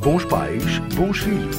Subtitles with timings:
[0.00, 1.56] Bons pais, bons filhos.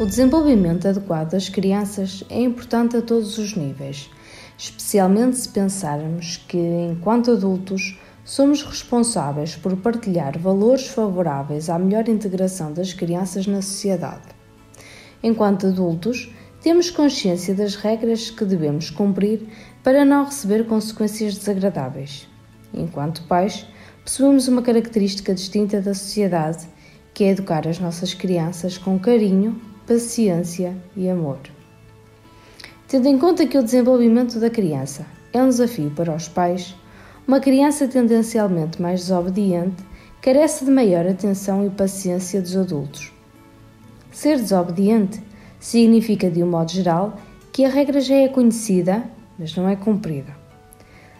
[0.00, 4.10] O desenvolvimento adequado das crianças é importante a todos os níveis,
[4.56, 12.72] especialmente se pensarmos que, enquanto adultos, somos responsáveis por partilhar valores favoráveis à melhor integração
[12.72, 14.28] das crianças na sociedade.
[15.22, 19.46] Enquanto adultos, temos consciência das regras que devemos cumprir
[19.84, 22.26] para não receber consequências desagradáveis.
[22.72, 23.66] Enquanto pais,
[24.08, 26.66] possuímos uma característica distinta da sociedade,
[27.12, 31.38] que é educar as nossas crianças com carinho, paciência e amor.
[32.88, 36.74] Tendo em conta que o desenvolvimento da criança é um desafio para os pais,
[37.26, 39.84] uma criança tendencialmente mais desobediente
[40.22, 43.12] carece de maior atenção e paciência dos adultos.
[44.10, 45.22] Ser desobediente
[45.60, 47.20] significa, de um modo geral,
[47.52, 49.04] que a regra já é conhecida,
[49.38, 50.47] mas não é cumprida.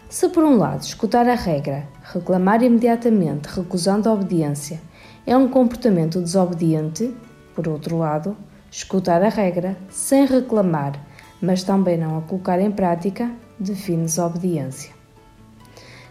[0.09, 4.81] Se, por um lado, escutar a regra, reclamar imediatamente, recusando a obediência,
[5.27, 7.15] é um comportamento desobediente,
[7.55, 8.37] por outro lado,
[8.71, 11.03] Escutar a regra sem reclamar,
[11.41, 14.93] mas também não a colocar em prática, define desobediência.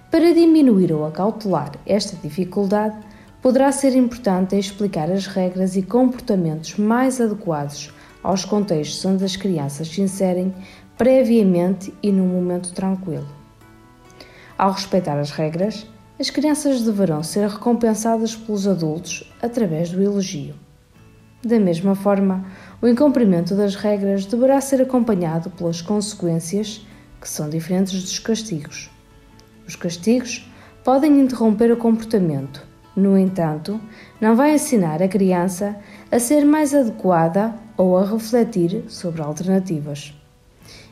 [0.09, 2.97] Para diminuir ou acautelar esta dificuldade,
[3.43, 7.93] poderá ser importante explicar as regras e comportamentos mais adequados
[8.23, 10.51] aos contextos onde as crianças se inserem
[10.97, 13.27] previamente e num momento tranquilo.
[14.57, 15.85] Ao respeitar as regras,
[16.19, 20.55] as crianças deverão ser recompensadas pelos adultos através do elogio.
[21.43, 22.43] Da mesma forma,
[22.81, 26.85] o incumprimento das regras deverá ser acompanhado pelas consequências,
[27.21, 28.89] que são diferentes dos castigos.
[29.67, 30.49] Os castigos
[30.83, 32.65] podem interromper o comportamento,
[32.97, 33.79] no entanto,
[34.19, 35.77] não vai ensinar a criança
[36.11, 40.16] a ser mais adequada ou a refletir sobre alternativas.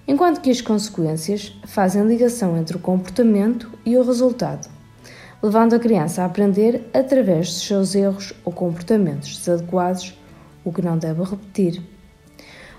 [0.07, 4.69] Enquanto que as consequências fazem ligação entre o comportamento e o resultado,
[5.41, 10.17] levando a criança a aprender através dos seus erros ou comportamentos desadequados
[10.63, 11.81] o que não deve repetir.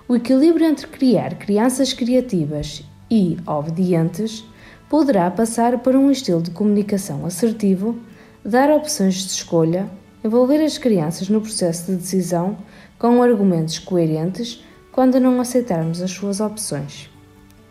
[0.08, 4.44] O equilíbrio entre criar crianças criativas e obedientes
[4.88, 7.96] poderá passar por um estilo de comunicação assertivo,
[8.44, 9.90] dar opções de escolha,
[10.24, 12.56] envolver as crianças no processo de decisão
[12.98, 14.64] com argumentos coerentes
[14.96, 17.10] quando não aceitarmos as suas opções.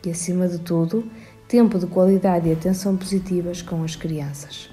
[0.06, 1.10] E, acima de tudo,
[1.48, 4.70] tempo de qualidade e atenção positivas com as crianças.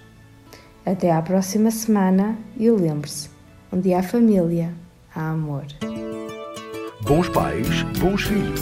[0.85, 3.31] Até à próxima semana e lembre-se:
[3.73, 4.75] onde há família,
[5.15, 5.65] amor.
[7.07, 8.61] Bons pais, bons filhos.